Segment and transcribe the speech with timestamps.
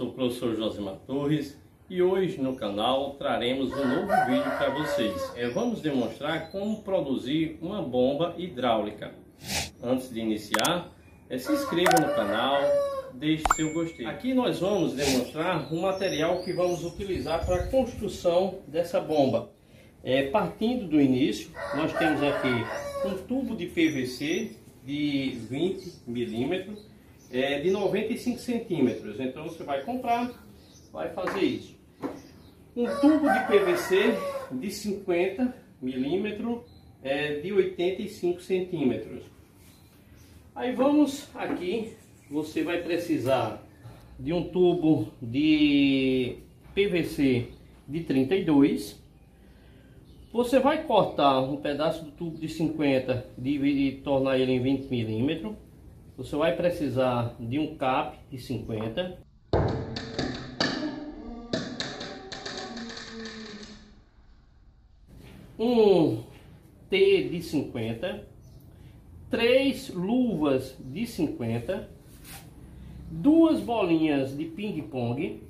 [0.00, 5.30] sou o professor Josimar Torres e hoje no canal traremos um novo vídeo para vocês.
[5.36, 9.12] É, vamos demonstrar como produzir uma bomba hidráulica.
[9.82, 10.90] Antes de iniciar,
[11.28, 12.62] é, se inscreva no canal,
[13.12, 14.06] deixe seu gostei.
[14.06, 19.50] Aqui nós vamos demonstrar um material que vamos utilizar para a construção dessa bomba.
[20.02, 26.89] É, partindo do início, nós temos aqui um tubo de PVC de 20 milímetros
[27.32, 29.20] é, de 95 centímetros.
[29.20, 30.30] Então você vai comprar,
[30.92, 31.78] vai fazer isso.
[32.76, 34.14] Um tubo de PVC
[34.52, 36.62] de 50 milímetros
[37.02, 39.22] é, de 85 centímetros.
[40.54, 41.92] Aí vamos aqui,
[42.30, 43.62] você vai precisar
[44.18, 46.36] de um tubo de
[46.74, 47.48] PVC
[47.88, 49.00] de 32
[50.32, 55.54] você vai cortar um pedaço do tubo de 50 e tornar ele em 20 milímetros.
[56.20, 59.18] Você vai precisar de um cap de 50.
[65.58, 66.22] Um
[66.90, 68.28] T de 50.
[69.30, 71.88] Três luvas de 50.
[73.10, 75.42] Duas bolinhas de ping-pong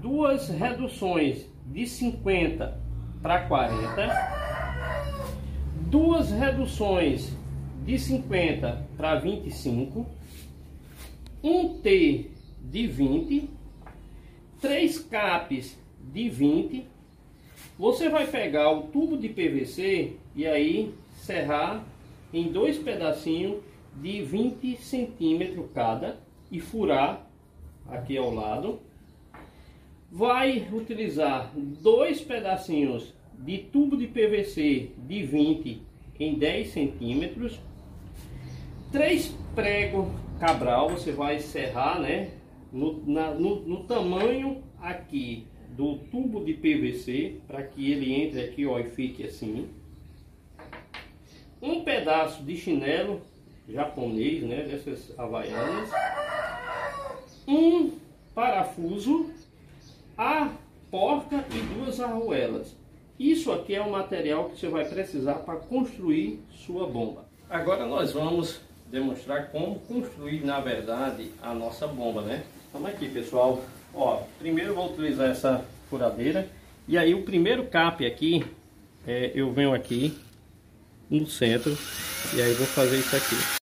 [0.00, 2.80] duas reduções de 50
[3.20, 4.35] para 40,
[5.86, 7.32] duas reduções
[7.84, 10.04] de 50 para 25,
[11.42, 13.50] um T de 20,
[14.60, 15.78] três capes
[16.12, 16.86] de 20.
[17.78, 21.84] Você vai pegar o tubo de PVC e aí serrar
[22.32, 23.62] em dois pedacinhos
[23.94, 26.18] de 20 centímetros cada
[26.50, 27.24] e furar
[27.88, 28.80] aqui ao lado
[30.10, 35.82] vai utilizar dois pedacinhos de tubo de PVC de 20
[36.18, 37.60] em 10 centímetros,
[38.90, 40.08] três pregos
[40.40, 42.30] cabral, você vai serrar né,
[42.72, 48.66] no, na, no, no tamanho aqui do tubo de PVC, para que ele entre aqui
[48.66, 49.68] ó, e fique assim.
[51.60, 53.20] Um pedaço de chinelo
[53.68, 55.90] japonês, né, dessas havaianas.
[57.46, 57.92] Um
[58.34, 59.30] parafuso
[60.16, 60.50] a
[60.90, 62.74] porca e duas arruelas.
[63.18, 67.24] Isso aqui é o material que você vai precisar para construir sua bomba.
[67.48, 68.60] Agora nós vamos
[68.90, 72.44] demonstrar como construir na verdade a nossa bomba, né?
[72.72, 76.48] Vamos aqui pessoal, ó, primeiro vou utilizar essa furadeira
[76.86, 78.44] e aí o primeiro cap aqui,
[79.06, 80.16] é, eu venho aqui
[81.08, 81.76] no centro
[82.34, 83.65] e aí vou fazer isso aqui.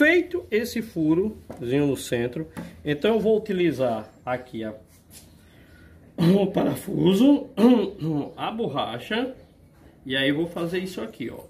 [0.00, 2.48] Feito esse furozinho no centro,
[2.82, 4.72] então eu vou utilizar aqui a,
[6.16, 7.50] o parafuso,
[8.34, 9.36] a borracha,
[10.06, 11.40] e aí vou fazer isso aqui, ó.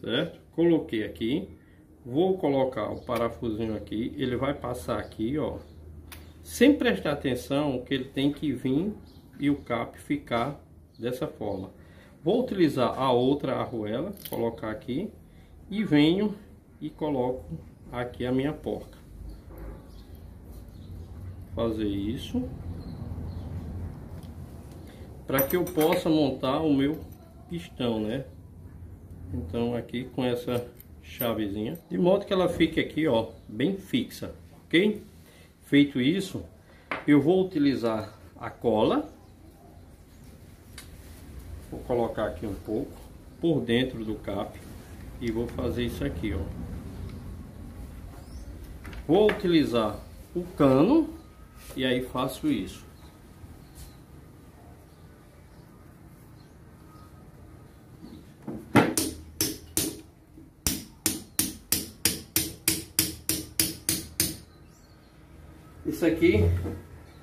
[0.00, 0.40] Certo?
[0.52, 1.46] Coloquei aqui,
[2.02, 5.58] vou colocar o parafusinho aqui, ele vai passar aqui, ó.
[6.42, 8.94] Sem prestar atenção que ele tem que vir
[9.38, 10.58] e o cap ficar
[10.98, 11.76] dessa forma.
[12.22, 15.10] Vou utilizar a outra arruela, colocar aqui
[15.70, 16.34] e venho
[16.80, 17.44] e coloco
[17.92, 18.98] aqui a minha porca.
[21.54, 22.48] Fazer isso
[25.26, 26.98] para que eu possa montar o meu
[27.48, 28.24] pistão, né?
[29.32, 30.66] Então aqui com essa
[31.02, 35.02] chavezinha, de modo que ela fique aqui, ó, bem fixa, ok?
[35.62, 36.42] Feito isso,
[37.06, 39.08] eu vou utilizar a cola
[41.70, 42.92] Vou colocar aqui um pouco
[43.40, 44.58] por dentro do cap
[45.20, 46.40] e vou fazer isso aqui, ó.
[49.06, 49.98] Vou utilizar
[50.34, 51.08] o cano
[51.76, 52.86] e aí faço isso.
[65.84, 66.44] Isso aqui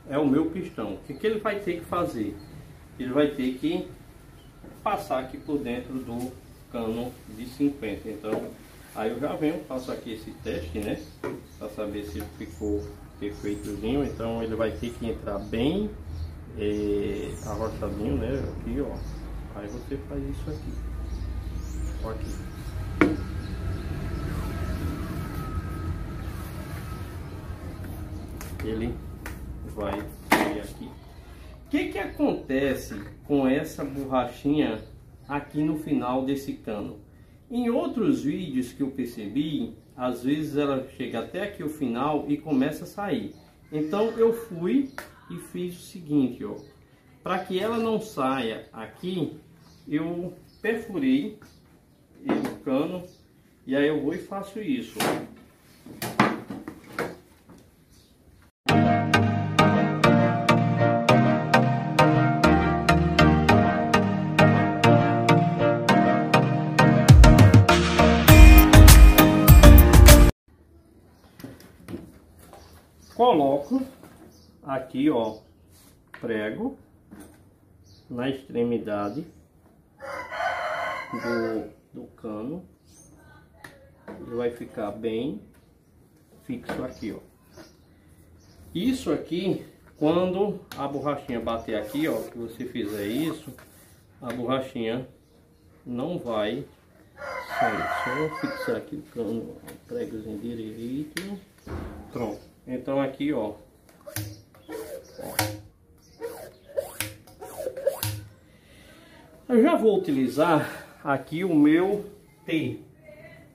[0.10, 0.96] é o meu pistão.
[0.96, 2.36] O que, que ele vai ter que fazer?
[3.00, 3.88] Ele vai ter que
[4.84, 6.32] passar aqui por dentro do
[6.72, 8.10] cano de 50.
[8.10, 8.50] Então,
[8.94, 11.02] aí eu já venho, faço aqui esse teste, né?
[11.58, 12.84] Para saber se ficou
[13.20, 14.04] perfeitozinho.
[14.04, 15.90] Então, ele vai ter que entrar bem
[16.58, 18.44] é, arrochadinho, né?
[18.60, 18.96] Aqui, ó.
[19.60, 20.74] Aí você faz isso aqui.
[22.04, 22.46] Ó aqui.
[28.64, 28.96] Ele
[29.76, 30.04] vai
[31.76, 32.96] que, que acontece
[33.26, 34.82] com essa borrachinha
[35.28, 37.02] aqui no final desse cano?
[37.52, 42.38] Em outros vídeos que eu percebi, às vezes ela chega até aqui o final e
[42.38, 43.36] começa a sair.
[43.70, 44.90] Então eu fui
[45.30, 46.56] e fiz o seguinte, ó.
[47.22, 49.34] para que ela não saia aqui,
[49.86, 51.38] eu perfurei
[52.26, 53.04] o cano
[53.68, 54.98] e aí eu vou e faço isso.
[73.16, 73.82] Coloco
[74.62, 75.38] aqui, ó,
[76.20, 76.78] prego
[78.10, 79.26] na extremidade
[81.14, 82.66] do, do cano.
[84.20, 85.42] Ele vai ficar bem
[86.44, 87.20] fixo aqui, ó.
[88.74, 89.66] Isso aqui,
[89.98, 93.54] quando a borrachinha bater aqui, ó, que você fizer isso,
[94.22, 95.08] a borrachinha
[95.86, 96.66] não vai
[97.58, 98.30] sair.
[98.30, 101.40] Só fixar aqui o cano, o pregozinho direito.
[102.12, 102.55] Pronto.
[102.68, 103.54] Então aqui, ó,
[109.48, 112.10] Eu já vou utilizar aqui o meu
[112.48, 112.80] T.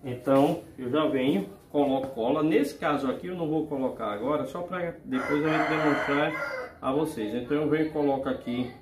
[0.04, 2.44] Então, eu já venho, coloco cola.
[2.44, 6.92] Nesse caso aqui, eu não vou colocar agora, só para depois a gente demonstrar a
[6.92, 7.34] vocês.
[7.34, 8.72] Então, eu venho e coloco aqui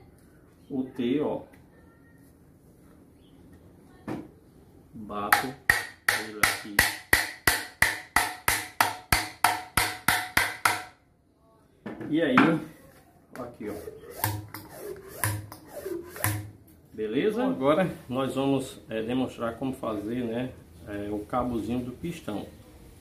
[0.71, 1.41] o T, ó.
[4.93, 5.47] Bato
[6.29, 6.98] ele aqui.
[12.11, 12.37] E aí,
[13.39, 13.75] aqui, ó.
[16.91, 17.45] Beleza?
[17.45, 20.51] Agora nós vamos é, demonstrar como fazer né,
[20.87, 22.47] é, o cabozinho do pistão.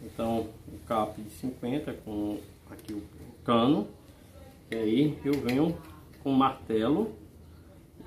[0.04, 2.38] Então, o cap de 50 com
[2.70, 3.02] aqui o
[3.46, 3.88] cano.
[4.70, 5.78] E aí eu venho
[6.22, 7.16] com martelo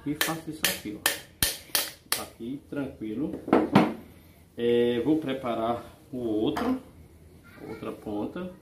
[0.04, 2.22] e faço isso aqui, ó.
[2.22, 3.40] Aqui, tranquilo.
[4.54, 5.82] É, vou preparar
[6.12, 6.78] o outro,
[7.66, 8.52] outra ponta.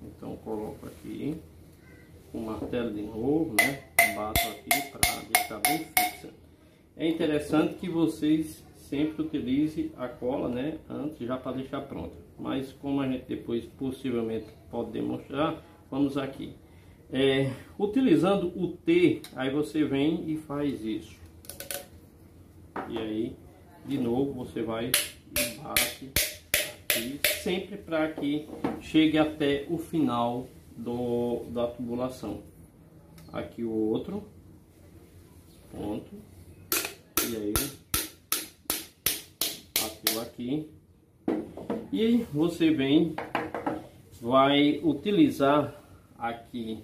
[0.00, 1.40] Então coloco aqui
[2.32, 3.82] com martelo de novo, né?
[4.16, 6.30] Bato aqui para deixar bem fixa.
[6.96, 12.14] É interessante que vocês sempre utilizem a cola, né, antes já para deixar pronta.
[12.38, 16.54] Mas como a gente depois possivelmente pode demonstrar, vamos aqui.
[17.10, 21.14] É, utilizando o T, aí você vem e faz isso.
[22.88, 23.36] E aí,
[23.86, 26.10] de novo, você vai e bate
[26.90, 28.48] aqui, sempre para que
[28.80, 32.42] chegue até o final do, da tubulação.
[33.32, 34.22] Aqui o outro.
[35.70, 36.14] Ponto.
[37.28, 37.54] E aí
[39.80, 40.70] bateu aqui.
[41.92, 43.14] E você vem
[44.20, 45.74] vai utilizar
[46.18, 46.82] aqui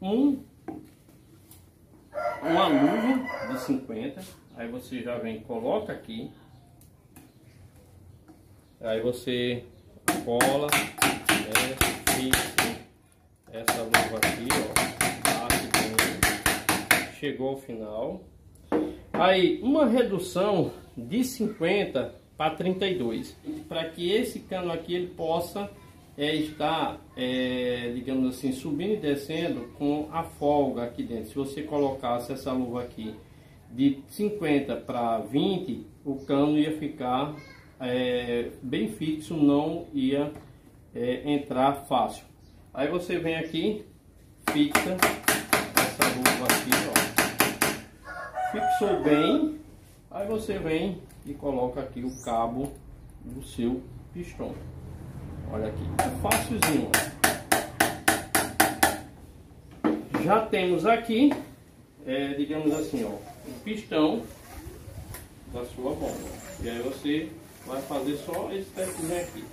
[0.00, 0.42] um
[2.42, 4.22] uma luva de 50
[4.58, 6.30] aí você já vem coloca aqui.
[8.80, 9.64] Aí você
[10.24, 11.76] cola né,
[12.16, 12.57] fixa
[13.52, 14.88] essa luva aqui ó
[17.18, 18.22] chegou ao final
[19.18, 23.36] Aí, uma redução de 50 para 32,
[23.68, 25.68] para que esse cano aqui ele possa
[26.16, 31.30] é, estar, é, digamos assim, subindo e descendo com a folga aqui dentro.
[31.30, 33.12] Se você colocasse essa luva aqui
[33.72, 37.34] de 50 para 20, o cano ia ficar
[37.80, 40.32] é, bem fixo, não ia
[40.94, 42.24] é, entrar fácil.
[42.74, 43.84] Aí você vem aqui,
[44.50, 44.96] fixa
[45.76, 47.08] essa luva aqui, ó
[48.50, 49.60] fixou bem,
[50.10, 52.72] aí você vem e coloca aqui o cabo
[53.22, 54.54] do seu pistão.
[55.50, 56.90] Olha aqui, é fácilzinho.
[60.24, 61.32] Já temos aqui,
[62.06, 64.22] é, digamos assim, ó, o pistão
[65.52, 66.28] da sua bomba.
[66.62, 67.30] E aí você
[67.66, 69.44] vai fazer só esse tequinho aqui.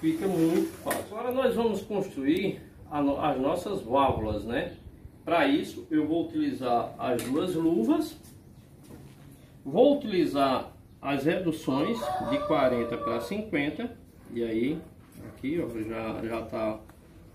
[0.00, 1.16] Fica muito fácil.
[1.16, 2.60] Agora nós vamos construir
[2.90, 4.72] as nossas válvulas, né?
[5.24, 8.16] Para isso eu vou utilizar as duas luvas
[9.64, 10.70] Vou utilizar
[11.00, 11.98] as reduções
[12.28, 13.96] de 40 para 50.
[14.30, 14.78] E aí,
[15.26, 16.80] aqui ó, já, já tá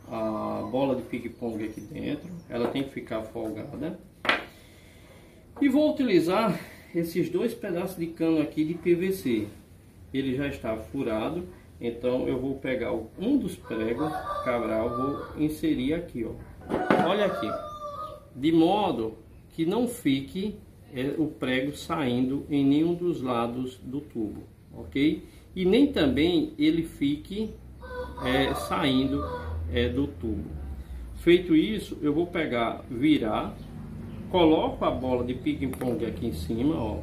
[0.08, 2.30] a bola de ping-pong aqui dentro.
[2.48, 4.00] Ela tem que ficar folgada.
[5.60, 6.60] E vou utilizar
[6.94, 9.48] esses dois pedaços de cano aqui de PVC.
[10.14, 11.48] Ele já está furado.
[11.82, 14.12] Então eu vou pegar um dos pregos
[14.44, 16.32] cabral, vou inserir aqui, ó.
[17.08, 17.50] Olha aqui.
[18.36, 19.18] De modo
[19.50, 20.56] que não fique
[20.94, 24.44] é o prego saindo em nenhum dos lados do tubo,
[24.74, 25.24] ok?
[25.56, 27.54] E nem também ele fique
[28.24, 29.24] é, saindo
[29.72, 30.50] é, do tubo.
[31.18, 33.56] Feito isso, eu vou pegar, virar,
[34.32, 37.00] coloco a bola de ping-pong aqui em cima, ó,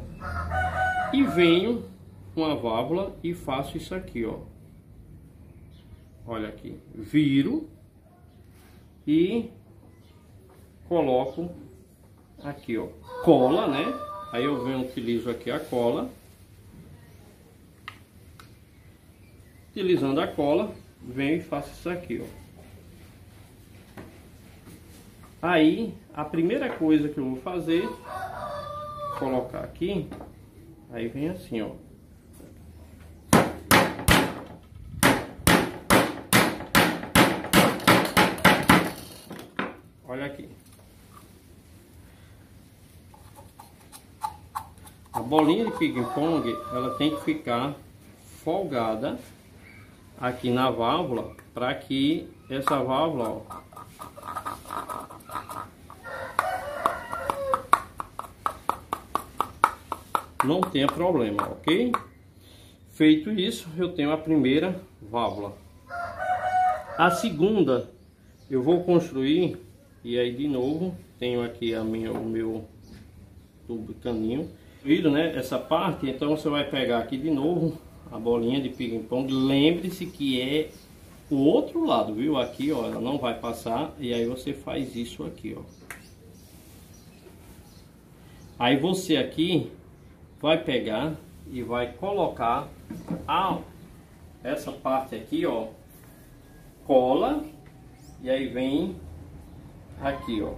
[1.12, 1.84] e venho
[2.34, 4.38] com a válvula e faço isso aqui, ó.
[6.28, 7.68] Olha aqui, viro
[9.06, 9.48] e
[10.88, 11.48] coloco
[12.42, 12.88] aqui, ó,
[13.22, 13.84] cola, né?
[14.32, 16.10] Aí eu venho, utilizo aqui a cola.
[19.70, 22.26] Utilizando a cola, venho e faço isso aqui, ó.
[25.40, 27.88] Aí, a primeira coisa que eu vou fazer,
[29.20, 30.08] colocar aqui,
[30.90, 31.70] aí vem assim, ó.
[40.16, 40.48] Olha aqui.
[45.12, 47.74] A bolinha de ping-pong, ela tem que ficar
[48.42, 49.18] folgada
[50.18, 53.42] aqui na válvula, para que essa válvula, ó,
[60.42, 61.92] não tenha problema, ok?
[62.92, 65.52] Feito isso, eu tenho a primeira válvula.
[66.96, 67.90] A segunda,
[68.48, 69.65] eu vou construir,
[70.06, 72.64] e aí de novo, tenho aqui a minha, o meu
[73.66, 74.48] tubo caninho.
[74.84, 75.36] Viram, né?
[75.36, 77.76] Essa parte, então você vai pegar aqui de novo
[78.12, 79.32] a bolinha de ping-pong.
[79.32, 80.70] Lembre-se que é
[81.28, 82.38] o outro lado, viu?
[82.38, 83.92] Aqui, ó, ela não vai passar.
[83.98, 85.62] E aí você faz isso aqui, ó.
[88.56, 89.72] Aí você aqui
[90.40, 91.16] vai pegar
[91.50, 92.68] e vai colocar
[93.26, 93.58] a,
[94.44, 95.66] essa parte aqui, ó,
[96.86, 97.44] cola
[98.22, 98.94] e aí vem
[100.00, 100.54] aqui, ó.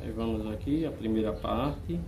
[0.00, 2.00] Aí vamos aqui, a primeira parte.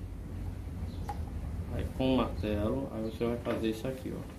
[1.75, 4.39] Aí com o martelo, aí você vai fazer isso aqui, ó.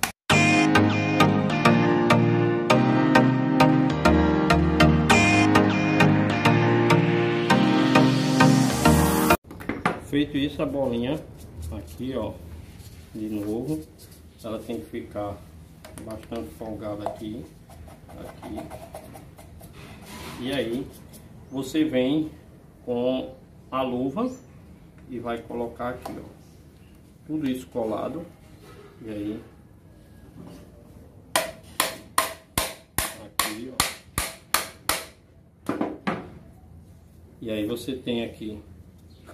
[10.06, 11.20] Feito isso, a bolinha
[11.72, 12.34] aqui, ó,
[13.14, 13.80] de novo,
[14.44, 15.38] ela tem que ficar
[16.04, 17.46] bastante folgada aqui,
[18.10, 18.58] aqui.
[20.42, 20.88] E aí,
[21.52, 22.32] você vem
[22.86, 23.36] com
[23.72, 24.32] a luva
[25.10, 26.30] e vai colocar aqui, ó,
[27.26, 28.26] tudo isso colado.
[29.02, 29.42] E aí,
[33.26, 33.90] aqui, ó.
[37.42, 38.62] E aí você tem aqui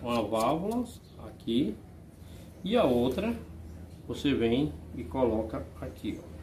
[0.01, 0.85] uma válvula
[1.27, 1.75] aqui
[2.63, 3.35] e a outra
[4.07, 6.35] você vem e coloca aqui, ó.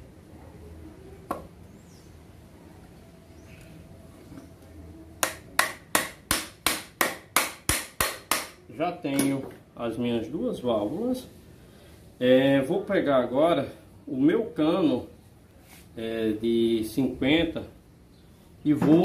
[8.83, 9.45] Já tenho
[9.77, 11.29] as minhas duas válvulas.
[12.19, 13.69] É, vou pegar agora
[14.05, 15.07] o meu cano
[15.97, 17.63] é, de 50
[18.65, 19.05] e vou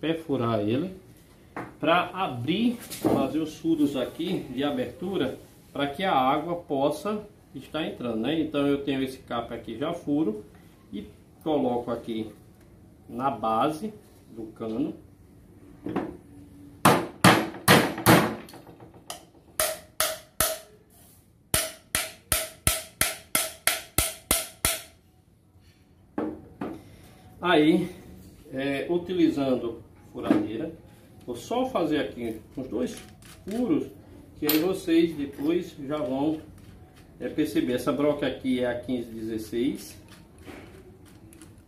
[0.00, 0.96] perfurar ele
[1.78, 5.38] para abrir, fazer os furos aqui de abertura
[5.70, 7.22] para que a água possa
[7.54, 8.40] estar entrando, né?
[8.40, 10.46] Então eu tenho esse capa aqui já furo
[10.90, 11.06] e
[11.44, 12.32] coloco aqui
[13.06, 13.92] na base
[14.34, 14.94] do cano.
[27.40, 27.88] Aí,
[28.52, 30.72] é, utilizando furadeira,
[31.28, 32.96] Vou só fazer aqui uns dois
[33.46, 33.88] furos,
[34.38, 36.40] que aí vocês depois já vão
[37.20, 37.74] é, perceber.
[37.74, 39.94] Essa broca aqui é a 1516.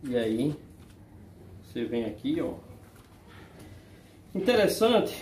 [0.03, 0.55] E aí,
[1.63, 2.55] você vem aqui, ó.
[4.33, 5.15] Interessante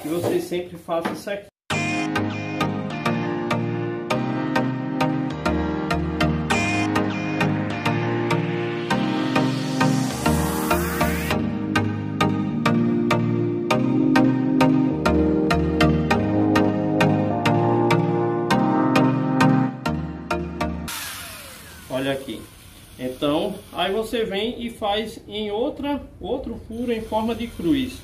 [0.00, 1.51] que vocês sempre façam isso aqui.
[22.12, 22.40] Aqui.
[22.98, 28.00] Então, aí você vem e faz em outra, outro furo em forma de cruz.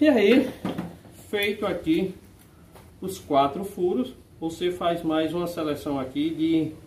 [0.00, 0.50] E aí,
[1.30, 2.14] feito aqui
[3.00, 6.83] os quatro furos, você faz mais uma seleção aqui de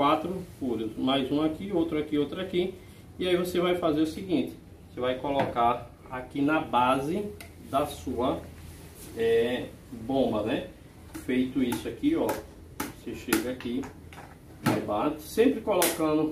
[0.00, 2.72] quatro furos, mais um aqui, outro aqui, outro aqui.
[3.18, 4.54] E aí você vai fazer o seguinte,
[4.88, 7.22] você vai colocar aqui na base
[7.70, 8.40] da sua
[9.14, 10.68] é, bomba, né?
[11.26, 13.82] Feito isso aqui, ó, você chega aqui,
[14.86, 16.30] bate, sempre colocando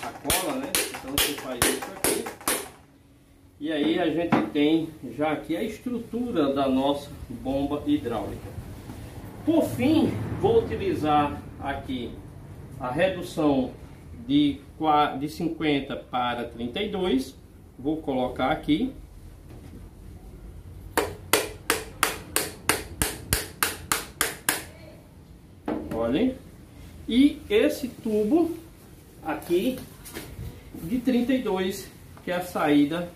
[0.00, 0.70] a cola, né?
[0.90, 2.24] Então você faz isso aqui.
[3.58, 8.48] E aí a gente tem já aqui a estrutura da nossa bomba hidráulica.
[9.44, 10.06] Por fim,
[10.40, 12.21] vou utilizar aqui
[12.78, 13.72] a redução
[14.26, 14.60] de,
[15.18, 17.36] de 50 para 32.
[17.78, 18.92] Vou colocar aqui.
[25.94, 26.34] Olhem.
[27.08, 28.56] E esse tubo
[29.24, 29.78] aqui
[30.82, 31.90] de 32,
[32.24, 33.10] que é a saída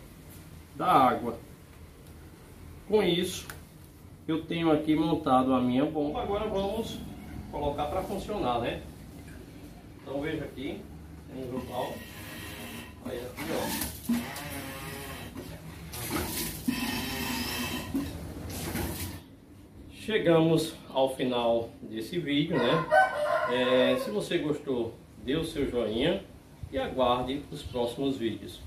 [0.76, 1.38] da água.
[2.88, 3.46] Com isso,
[4.28, 6.22] eu tenho aqui montado a minha bomba.
[6.22, 6.98] Agora vamos
[7.50, 8.82] colocar para funcionar, né?
[10.06, 10.80] Então veja aqui,
[11.26, 11.92] temos o pau.
[13.06, 13.66] Aí aqui, ó.
[19.90, 22.86] Chegamos ao final desse vídeo, né?
[23.50, 24.94] É, se você gostou,
[25.24, 26.22] dê o seu joinha
[26.70, 28.60] e aguarde os próximos vídeos.